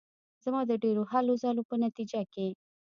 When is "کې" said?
2.33-2.47